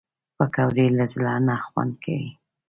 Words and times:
پکورې 0.37 0.87
له 0.97 1.05
زړه 1.13 1.35
نه 1.47 1.55
خوند 1.65 1.93
کوي 2.03 2.29